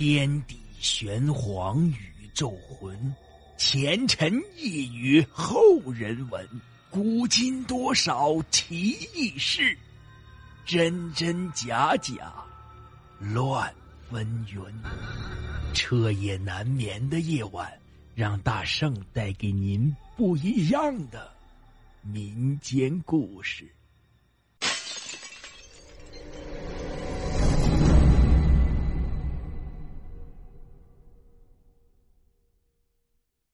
[0.00, 3.14] 天地玄黄，宇宙浑，
[3.58, 6.48] 前尘一语后人闻，
[6.88, 9.76] 古今多少奇异事，
[10.64, 12.32] 真真假假，
[13.18, 13.70] 乱
[14.10, 14.72] 纷纭。
[15.74, 17.70] 彻夜难眠的夜晚，
[18.14, 21.30] 让大圣带给您不一样的
[22.00, 23.68] 民间故事。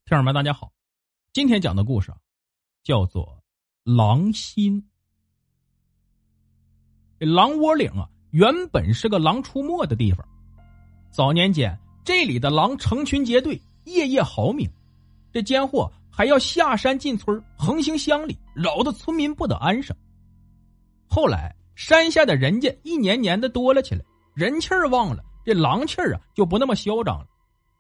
[0.09, 0.71] 听友们，大家好，
[1.33, 2.17] 今天讲的故事啊，
[2.85, 3.43] 叫做
[3.97, 4.81] 《狼心》。
[7.19, 10.25] 这狼窝岭啊，原本是个狼出没的地方。
[11.11, 14.71] 早年间，这里的狼成群结队，夜夜嚎鸣，
[15.33, 19.97] 这奸货还要下山进村，横行乡里，扰得村民不得安生。
[21.09, 24.05] 后来，山下的人家一年年的多了起来，
[24.37, 27.27] 人气儿旺了，这狼气儿啊就不那么嚣张了，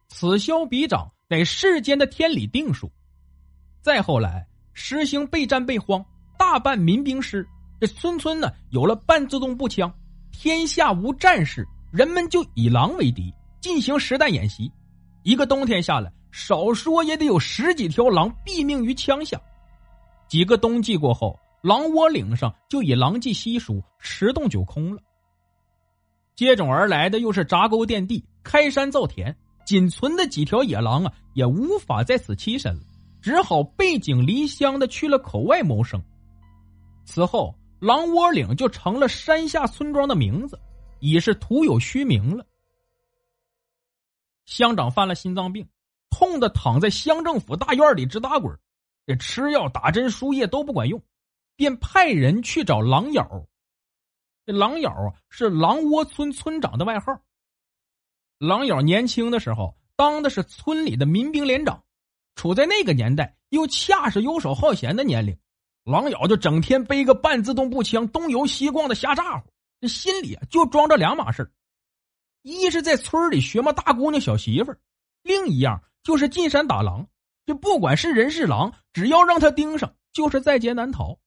[0.09, 1.09] 此消彼长。
[1.29, 2.91] 得世间的天理定数。
[3.83, 6.05] 再后来，实行备战备荒，
[6.39, 7.47] 大办民兵师，
[7.81, 9.93] 这村村呢有了半自动步枪，
[10.33, 14.71] 天下无战事，人们就以狼为敌，进行实弹演习。
[15.23, 19.41] 一个冬天下来，少说也得有十几条狼毙命于枪下。
[20.29, 25.03] 几个冬季过后，狼窝岭上就以狼迹稀疏，十洞九空了。
[26.35, 29.37] 接踵而来的又是铡沟垫地，开山造田。
[29.67, 32.83] 仅存的几条野狼啊，也无法在此栖身了，
[33.21, 36.01] 只好背井离乡的去了口外谋生。
[37.05, 40.59] 此后，狼窝岭就成了山下村庄的名字，
[41.01, 42.47] 已是徒有虚名了。
[44.45, 45.69] 乡长犯了心脏病，
[46.11, 48.57] 痛的躺在乡政府大院里直打滚，
[49.05, 51.03] 这吃药、打针、输液都不管用，
[51.57, 53.29] 便派人去找狼咬。
[54.47, 57.21] 这狼咬啊，是狼窝村村长的外号。
[58.39, 61.83] 狼咬年轻的时候当的是村里的民兵连长，
[62.35, 65.39] 处在那个年代又恰是游手好闲的年龄，
[65.85, 69.51] 狼咬就整天背个半自动步枪东游西逛的瞎咋呼，
[69.81, 71.51] 这心里啊就装着两码事
[72.43, 74.75] 一是在村里学么大姑娘小媳妇
[75.23, 77.09] 另一样就是进山打狼。
[77.47, 81.19] 这不管是人是狼，只要让他盯上，就是在劫难逃。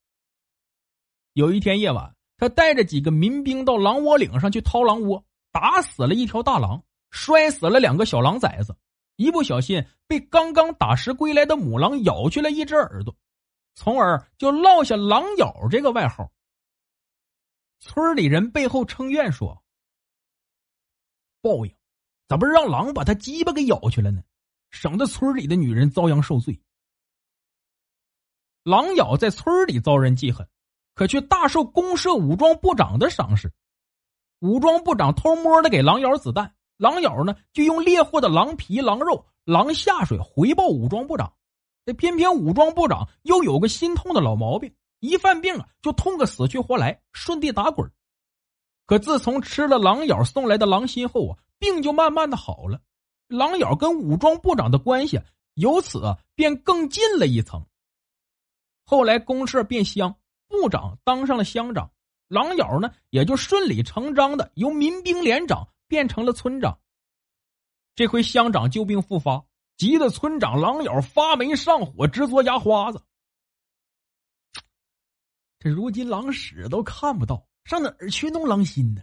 [1.32, 6.82] 有一天夜晚，他带着几个民兵到狼窝岭上去掏狼窝，打死了一条大狼。
[7.10, 8.76] 摔死了两个小狼崽子，
[9.16, 13.16] 一不小心被刚刚打食归来的母狼咬去了一只耳朵，
[13.74, 16.32] 从而就落下“狼咬”这个外号。
[17.80, 19.62] 村里人背后称怨说
[21.42, 21.74] ：“报应，
[22.28, 24.22] 咋不让狼把他鸡巴给咬去了呢？
[24.70, 26.62] 省得村里的女人遭殃受罪。”
[28.62, 30.46] 狼咬在村里遭人记恨，
[30.94, 33.50] 可却大受公社武装部长的赏识。
[34.40, 36.54] 武装部长偷摸的给狼咬子弹。
[36.80, 41.34] 狼咬呢，就用猎获的狼皮、狼肉、狼下水回报武装部长。
[41.84, 47.90] 这偏偏武装部长又有个心痛的老毛病，一犯病啊就痛个死去活来，顺地打滚。
[48.86, 52.80] 可自从吃了狼咬送来的狼心后啊，病就慢慢的好了。
[53.28, 55.20] 狼咬跟武装部长的关系
[55.52, 57.66] 由此便更近了一层。
[58.86, 60.16] 后来公社变乡，
[60.48, 61.90] 部长当上了乡长，
[62.28, 65.68] 狼咬呢也就顺理成章的由民兵连长。
[65.90, 66.78] 变成了村长。
[67.96, 69.44] 这回乡长旧病复发，
[69.76, 73.02] 急得村长狼咬发霉上火，直嘬牙花子。
[75.58, 79.02] 这如今狼屎都看不到，上哪儿去弄狼心呢？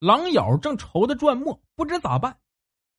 [0.00, 2.38] 狼咬正愁得转磨，不知咋办。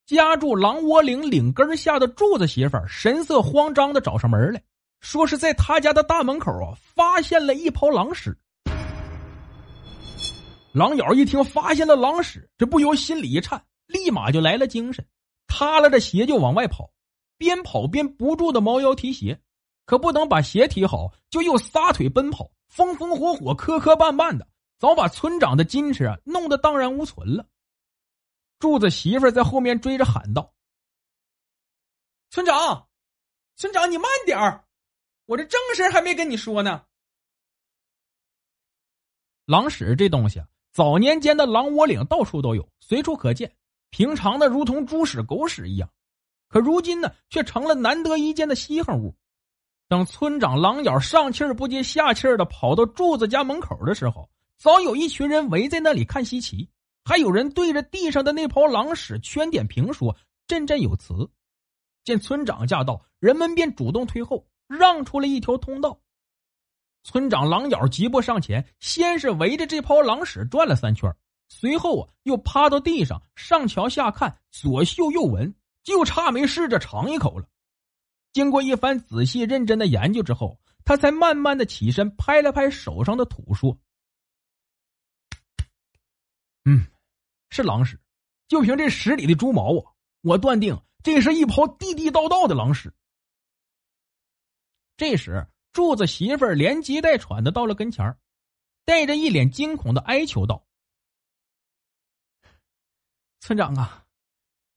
[0.08, 4.64] 家住狼窝岭岭根下的柱子媳妇神色慌张的找上门来，
[5.02, 8.36] 说是在他家的大门口啊，发现了一泡狼屎。
[10.74, 15.08] 狼咬一听发现了狼屎，这不由心里一颤，立马就来了精神，
[15.46, 16.92] 塌了着鞋就往外跑，
[17.38, 19.40] 边跑边不住的猫腰提鞋，
[19.86, 24.48] 可不等把鞋提好，就又撒腿奔跑，风风火火、磕磕绊绊的，
[24.80, 27.48] 早把村长的矜持啊弄得荡然无存了。
[28.58, 30.56] 柱子媳妇在后面追着喊道
[32.32, 32.88] ：“村长，
[33.58, 34.66] 村长，你慢点儿，
[35.26, 36.84] 我这正事还没跟你说呢。”
[39.46, 40.48] 狼屎这东西啊。
[40.74, 43.54] 早年间的狼窝岭到处都有，随处可见，
[43.92, 45.88] 平常的如同猪屎狗屎一样。
[46.48, 49.16] 可如今呢，却成了难得一见的稀罕物。
[49.88, 54.28] 等村长狼咬上气儿不接下气儿的跑到柱子家门口的时候，
[54.58, 56.68] 早有一群人围在那里看稀奇，
[57.06, 60.16] 还有人对着地上的那泡狼屎圈点评说，
[60.48, 61.30] 振振有词。
[62.04, 66.00] 见村长驾到，人们便主动退后，让出了一条通道。
[67.04, 71.14] 村长狼咬急步上前，先是围着这泡狼屎转了三圈，
[71.50, 75.54] 随后啊，又趴到地上上瞧下看，左嗅右闻，
[75.84, 77.48] 就差没试着尝一口了。
[78.32, 83.78] 经过一番仔细认真的研究之后，他才慢慢的起身，拍了拍手上的土，说
[86.66, 86.88] ：“嗯，
[87.50, 88.00] 是狼屎。
[88.48, 89.92] 就凭这屎里的猪毛啊，
[90.22, 92.94] 我断定这是一泡地地道道的狼屎。”
[94.98, 98.16] 这时，柱子媳妇儿连急带喘的到了跟前
[98.86, 100.66] 带着一脸惊恐的哀求道
[103.42, 104.06] ：“村长啊，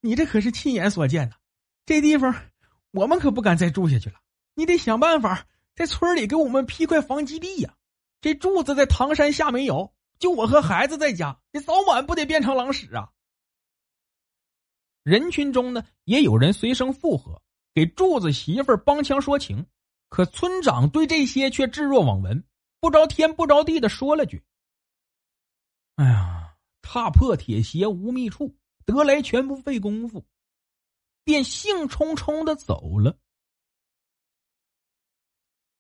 [0.01, 1.37] 你这可是亲眼所见的，
[1.85, 2.35] 这地方……”
[2.93, 4.19] 我们可不敢再住下去了，
[4.55, 7.77] 你得想办法在村里给我们批块房基地呀！
[8.23, 13.13] 这柱子在唐山下没有，就我和孩子在家，你早晚不得变成狼屎啊！
[15.03, 17.43] 人群中呢，也有人随声附和，
[17.75, 19.67] 给柱子媳妇帮腔说情。
[20.09, 22.45] 可村长对这些却置若罔闻，
[22.81, 24.43] 不着天不着地的说了句
[25.97, 28.55] ：“哎呀，踏破铁鞋无觅处，
[28.85, 30.25] 得来全不费工夫。”
[31.25, 33.19] 便兴冲冲的走了。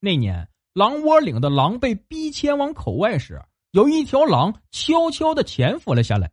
[0.00, 3.40] 那年狼窝岭的狼被逼迁往口外时，
[3.70, 6.32] 有一条狼悄悄的潜伏了下来。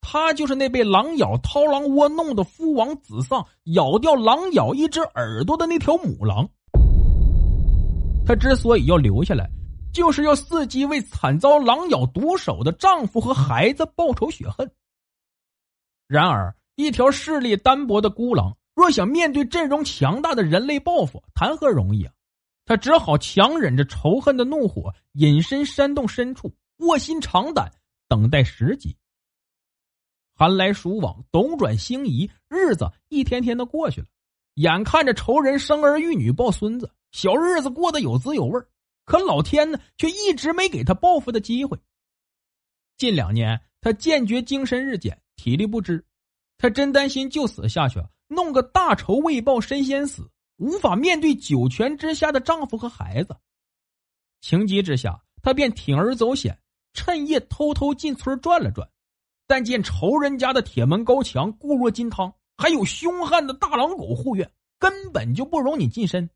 [0.00, 3.44] 它就是那被狼咬掏狼窝弄得夫亡子丧、
[3.74, 6.48] 咬掉狼咬一只耳朵的那条母狼。
[8.26, 9.50] 她之所以要留下来，
[9.92, 14.70] 就是要伺机为惨遭狼咬毒手的丈夫和孩子报仇雪恨。
[16.06, 16.54] 然而。
[16.76, 22.12] 一条势力单薄的孤狼，若想面对阵容强大的人类报复，谈何容易啊！
[22.64, 27.70] 他只好强忍着仇恨的怒火，隐身山洞深处，卧薪尝胆，
[28.08, 28.96] 等待时机。
[30.34, 34.08] 寒来暑往，斗转星移，日子一天天的过去了。
[34.54, 38.60] 眼看着仇人生儿育女、抱孙子，小日子过得有滋有味
[39.04, 41.78] 可老天呢，却一直没给他报复的机会。
[42.96, 46.04] 近两年，他渐觉精神日减，体力不支。
[46.58, 53.36] 他真担心就死下去，弄个大仇未报身先死，无法面对九泉之下的丈夫和孩子。
[54.40, 56.58] 情急之下，他便铤而走险，
[56.94, 58.90] 趁夜偷偷进村转了转。
[59.46, 64.50] 但见仇人家的铁门高墙固若金汤，还有凶悍的大狼狗护院，
[64.80, 66.28] 根本就不容你近身。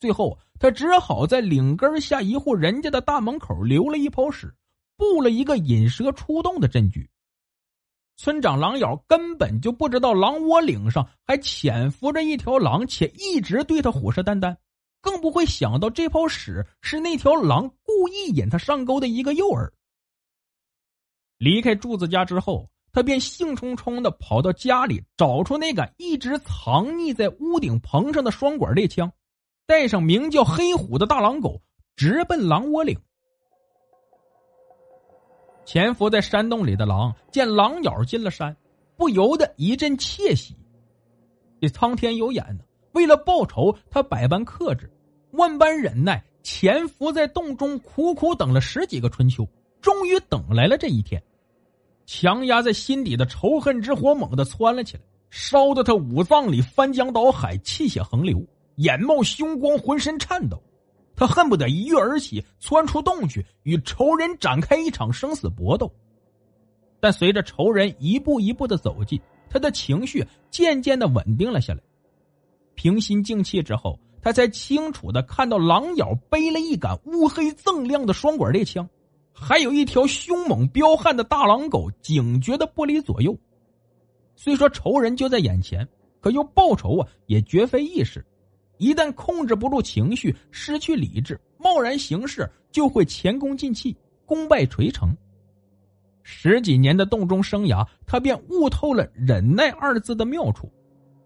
[0.00, 4.54] 最后，他只好在岭根下一户人家的大门口留了一泡屎，
[4.96, 7.08] 布了一个引蛇出洞的阵局。
[8.16, 14.56] 村长狼咬根本就不知道狼窝岭上还潜伏着一条狼，且一直对他虎视眈眈，
[15.00, 19.70] 更不会想到这泡屎是那条狼故意引他上钩的一个诱饵。
[21.38, 29.12] 离开柱子家之后，他便兴冲冲的跑到家里，找出那杆一直藏匿在屋顶棚上的双管猎枪，
[29.68, 31.60] 带上名叫黑虎的大狼狗，
[31.94, 32.98] 直奔狼窝岭。
[35.66, 38.56] 潜伏在山洞里的狼见狼咬进了山，
[38.96, 40.56] 不由得一阵窃喜。
[41.60, 42.64] 这苍天有眼呢！
[42.92, 44.90] 为了报仇，他百般克制，
[45.32, 49.46] 万般忍耐，潜伏在洞中，苦苦等了十几个春秋，
[49.82, 51.22] 终于等来了这一天。
[52.06, 58.42] 强压在心底的仇恨之火猛地窜了起来，烧得他五脏里翻江倒海，气血横流，
[58.78, 60.60] 眼冒凶光，浑身颤抖。
[61.14, 65.92] 他恨不得一跃而起，窜出洞去，与仇人展开一场生死搏斗。
[67.00, 71.80] 但随着仇人一步一步的走近，他的情绪渐渐的稳定了下来。
[72.74, 78.88] 平心静气之后，他才清楚的看到狼咬背了一杆乌黑锃亮的双管猎枪，
[79.32, 83.36] 还有一条凶猛彪悍的大狼狗警觉的不离左右。
[84.36, 85.88] 虽说仇人就在眼前，
[86.20, 88.24] 可要报仇啊，也绝非易事。
[88.78, 95.14] 一旦控制不住情绪，失去理智，贸然行事，就会前功尽弃，功败垂成。
[96.22, 100.70] 十几年的洞中生涯，他便悟透了“忍耐”二字的妙处。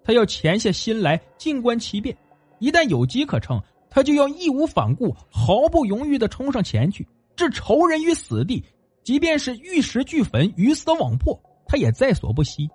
[0.05, 2.17] 他要潜下心来，静观其变。
[2.59, 7.07] 一旦有机可乘，他就要义无反顾、毫不犹豫的冲上前去，
[7.37, 8.65] 置仇人于死地。
[9.03, 12.71] 即便是玉石俱焚、鱼死网破，他也在所不惜。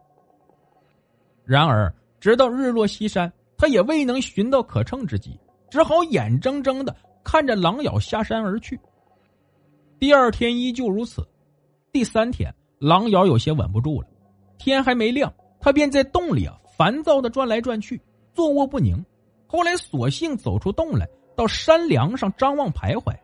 [1.45, 3.31] 然而，直到日落西山。
[3.57, 8.79] 他也未能寻到可乘之机，只好眼睁睁的看着狼咬下山而去。
[9.99, 11.27] 第二天依旧如此，
[11.91, 14.07] 第三天狼咬有些稳不住了。
[14.59, 17.99] 天还没亮，他便在洞里啊烦躁的转来转去，
[18.33, 19.03] 坐卧不宁。
[19.47, 23.15] 后来索性走出洞来，到山梁上张望徘徊。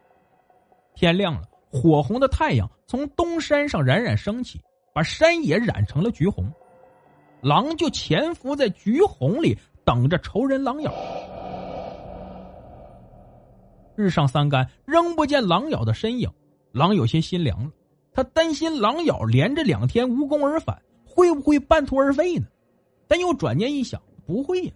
[0.95, 4.59] 天亮了，火红的太阳从东山上冉冉升起，
[4.93, 6.51] 把山野染成了橘红。
[7.41, 9.57] 狼就潜伏在橘红里。
[9.85, 10.93] 等着仇人狼咬，
[13.95, 16.29] 日上三竿，仍不见狼咬的身影，
[16.71, 17.71] 狼有些心凉了。
[18.13, 22.45] 他担心狼咬连着两天无功而返，会不会半途而废呢？
[23.07, 24.73] 但又转念一想，不会呀，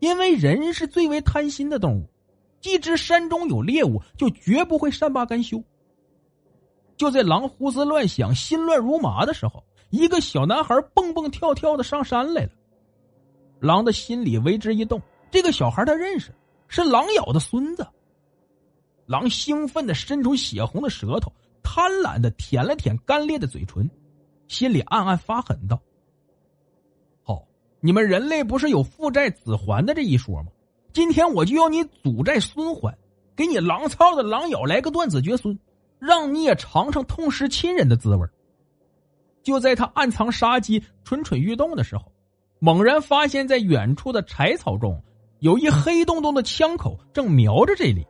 [0.00, 2.08] 因为人是最为贪心的动物，
[2.60, 5.62] 既知山中有猎物，就绝不会善罢甘休。
[6.96, 12.50] 就在狼胡思乱想、心乱如麻的时候，一个小男孩蹦蹦跳跳的上山来了。
[13.60, 15.00] 狼的心里为之一动，
[15.30, 16.34] 这个小孩他认识，
[16.66, 17.86] 是狼咬的孙子。
[19.06, 23.88] 狼兴奋的伸出血红的舌头，贪婪的舔了舔干裂的嘴唇，
[24.48, 25.80] 心里暗暗发狠道
[27.22, 27.46] ：“好，
[27.80, 30.50] 你们人类不是有父债子还的这一说吗？
[30.92, 32.96] 今天我就要你祖债孙还，
[33.36, 35.58] 给你狼操的狼咬来个断子绝孙，
[35.98, 38.26] 让你也尝尝痛失亲人的滋味。”
[39.42, 42.12] 就在他暗藏杀机、蠢蠢欲动的时候，
[42.62, 45.02] 猛然发现，在远处的柴草中，
[45.38, 48.06] 有一黑洞洞的枪口正瞄着这里。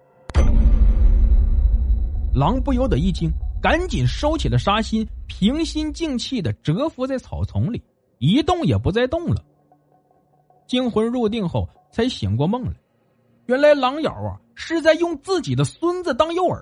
[2.34, 3.30] 狼不由得一惊，
[3.62, 7.80] 赶紧收起了杀心，平心静气的蛰伏在草丛里，
[8.18, 9.40] 一动也不再动了。
[10.66, 12.72] 惊魂入定后，才醒过梦来，
[13.46, 16.60] 原来狼咬啊是在用自己的孙子当诱饵，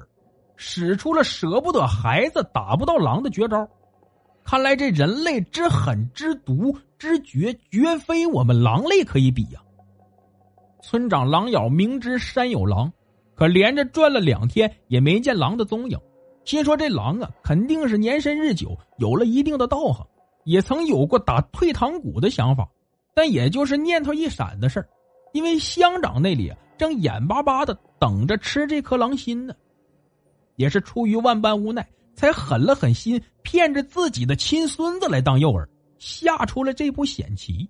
[0.57, 3.67] 使出了舍不得孩子打不到狼的绝招。
[4.51, 9.61] 看来这人类之狠、之毒、之绝，绝非我们狼类可以比呀。
[10.81, 12.91] 村长狼咬明知山有狼。
[13.35, 15.99] 可连着转了两天也没见狼的踪影，
[16.47, 20.07] 心说这狼啊肯定是年深日久，有了一定的道行，
[20.45, 22.67] 也曾有过打退堂鼓的想法，
[23.15, 24.89] 但也就是念头一闪的事儿。
[25.35, 29.55] 因为乡长那里正眼巴巴的等着吃这颗狼心呢，
[30.57, 31.87] 也是出于万般无奈，
[32.19, 35.65] 才狠了狠心，骗着自己的亲孙子来当诱饵，
[36.01, 37.69] 下出了这步险棋。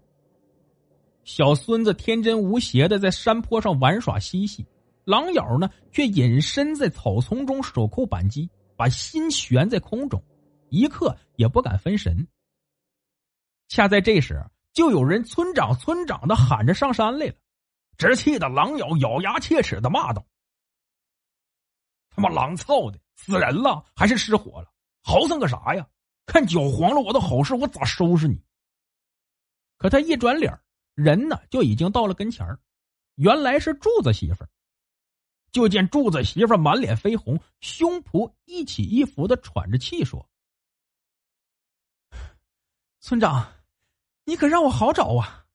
[1.22, 4.66] 小孙子天真无邪的在山坡上玩耍嬉戏。
[5.04, 10.22] 狼咬呢，却隐身在草丛中，手扣扳机，把心悬在空中，
[10.70, 12.26] 一刻也不敢分神。
[13.68, 17.34] 恰在这时，就有人“村长，村长”的喊着上山来了，
[17.98, 20.24] 直气的狼咬咬牙切齿的骂道
[22.08, 24.72] ：“他妈狼操的，死人了还是失火了？
[25.02, 25.86] 嚎丧个啥呀？
[26.24, 28.42] 看搅黄了我的好事，我咋收拾你？”
[29.76, 30.58] 可他一转脸，
[30.94, 32.46] 人呢就已经到了跟前
[33.16, 34.48] 原来是柱子媳妇儿。
[35.50, 40.28] 就见柱子媳妇满脸绯红，胸脯一起一伏的喘着气说
[43.00, 43.50] ：“村长，
[44.24, 45.46] 你可让我好找啊！”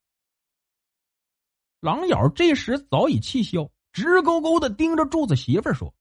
[1.79, 5.93] 狼咬这时早已气消，直勾勾的盯着柱子媳妇说：“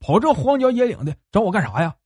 [0.00, 1.96] 跑这荒郊野岭的找我干啥呀？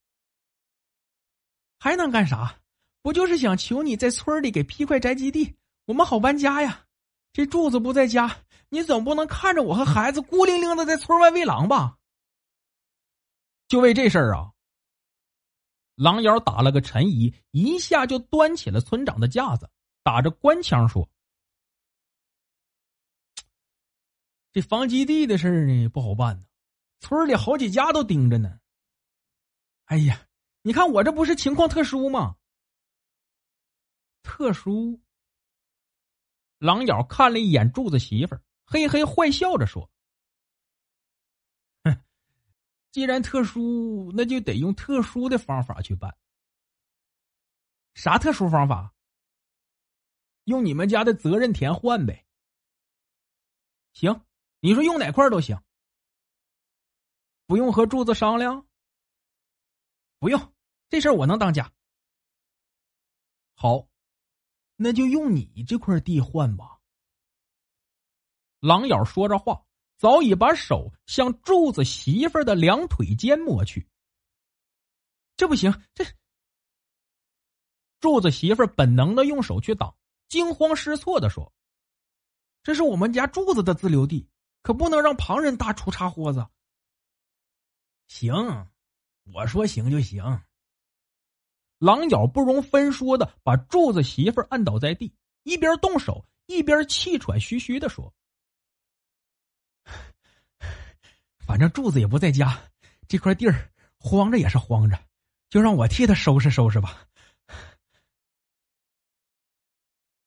[1.79, 2.61] 还能干啥？
[3.03, 5.57] 不就是想求你在村里给批块宅基地，
[5.87, 6.87] 我们好搬家呀？
[7.33, 8.39] 这柱子不在家。”
[8.73, 11.99] 你总不能看着我和孩子孤零零的在村外喂狼吧？
[13.69, 14.51] 就为这事儿啊！
[15.95, 19.69] 狼妖打了个沉疑，一下就端起了村长的架子，
[20.03, 21.07] 打着官腔说
[24.53, 26.45] ：“这房基地的事儿呢，不好办呢，
[27.03, 28.61] 村里好几家都盯着呢。
[29.87, 30.29] 哎呀，
[30.63, 32.37] 你看我这不是情况特殊吗？
[34.23, 35.03] 特殊。”
[36.59, 38.43] 狼咬看了一眼柱子媳妇儿。
[38.65, 39.91] 嘿嘿，坏笑着说
[41.83, 42.01] ：“哼，
[42.93, 46.17] 既然特殊，那就得用特殊的方法去办。
[47.95, 48.95] 啥特殊方法？
[50.45, 52.25] 用你们家的责任田换呗。
[53.93, 54.25] 行，
[54.61, 55.61] 你说用哪块都行。
[57.47, 58.67] 不用和柱子商量。
[60.19, 60.53] 不用，
[60.89, 61.73] 这事儿我能当家。
[63.55, 63.89] 好，
[64.77, 66.79] 那就用你这块地换吧。”
[68.61, 69.65] 狼咬说着话，
[69.99, 73.89] 早已把手向柱子媳妇的两腿间摸去。
[75.37, 76.05] 这不行，这
[77.99, 79.97] 柱子媳妇本能的用手去挡，
[80.29, 81.53] 惊慌失措的说
[82.63, 84.29] ：“这是我们家柱子的自留地，
[84.63, 86.47] 可不能让旁人大出插豁子。”
[88.13, 88.35] 行，
[89.33, 90.23] 我说行就行。
[91.79, 98.13] 狼咬不容分说的把柱子媳妇按倒在地，一边动手一边气喘吁吁的说。
[101.39, 102.63] 反正柱子也不在家，
[103.09, 105.03] 这块地儿荒着也是荒着，
[105.49, 107.09] 就让我替他收拾收拾吧。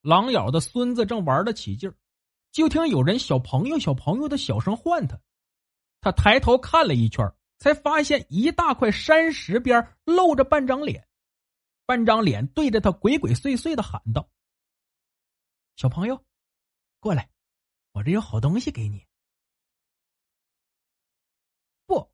[0.02, 1.96] 狼咬的孙子正玩得起劲儿，
[2.52, 5.20] 就听有人“小朋友，小朋友”的小声唤他。
[6.02, 11.08] 他抬头看了一圈，才发现一大块山石边露着半张脸，
[11.86, 14.30] 半张脸对着他鬼鬼祟祟的喊道
[15.76, 16.24] ：“小朋友，
[17.00, 17.30] 过来，
[17.92, 19.06] 我这有好东西给你。”
[21.88, 22.12] 不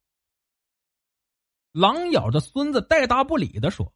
[1.72, 3.94] 狼咬着孙子带答不理的说：“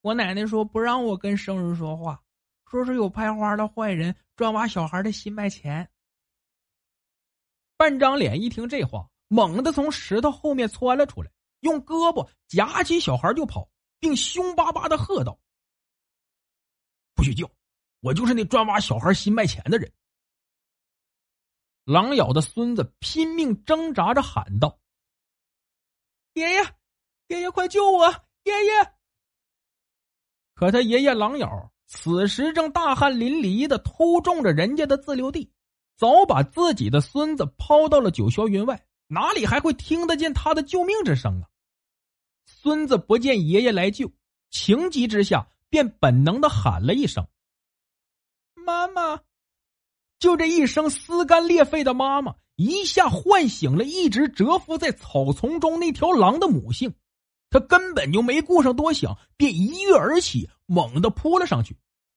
[0.00, 2.24] 我奶奶说不让我跟生人说话，
[2.66, 5.90] 说是有拍花的坏人专挖小孩的心脉钱。”
[7.76, 13.66] 半张脸一听这话，猛地从石头后面窜了出来，用胳膊夹起小孩就跑，
[13.98, 15.40] 并凶巴巴的喝道
[17.16, 17.50] ：“不许叫！
[18.00, 19.90] 我就是那专挖小孩心脉钱的人！”
[21.84, 24.78] 狼咬的孙子拼命挣扎着喊道
[26.34, 26.62] ：“爷爷，
[27.28, 28.06] 爷爷，快救我！
[28.42, 28.92] 爷爷！”
[30.54, 35.50] 可他爷爷狼咬此时正大汗淋漓的偷种着人家的自留地。
[35.96, 41.44] 早把自己的孙子抛到了九霄云外，哪里还会听得见他的救命之声啊？
[42.46, 44.10] 孙子不见爷爷来救，
[44.50, 47.28] 情急之下便本能的喊了一声
[48.56, 49.20] ：“妈妈！”
[50.18, 56.94] 就这一声撕肝裂肺的“妈妈”，一下唤醒了一直蛰伏在草丛中那条狼的母性。
[57.50, 61.76] 他根本就没顾上多想，便一跃而起，猛地扑了上去，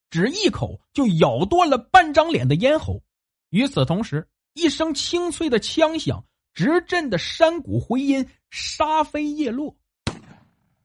[0.10, 3.04] 只一口就咬断了半张脸的咽喉。
[3.50, 6.26] 与此同时，一声清脆的枪响，
[6.56, 9.76] 直震的山谷回音，沙飞叶落。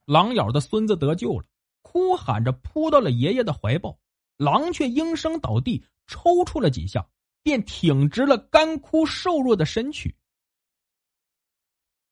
[0.05, 1.47] 狼咬的孙子得救了，
[1.81, 3.97] 哭喊着扑到了爷爷的怀抱。
[4.37, 7.09] 狼却应声倒地，抽搐了几下，
[7.43, 10.17] 便挺直了干枯瘦弱的身躯。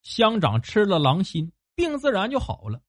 [0.02, 2.80] 乡长吃了狼心，病自然就好了。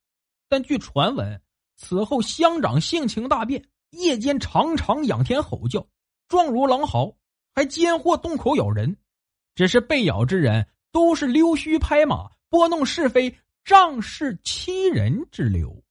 [0.48, 1.42] 但据传闻，
[1.78, 5.88] 此后乡长性情大变，夜间常常仰天吼叫，
[6.28, 7.16] 状如狼嚎。
[7.56, 8.96] 还奸货洞口咬人，
[9.60, 15.84] 只是被咬之人都是溜须拍马、拨弄是非、仗势欺人之流。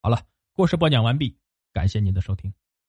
[0.00, 0.22] 好了，
[0.54, 1.36] 故事播讲完毕，
[1.74, 2.50] 感谢您的收听。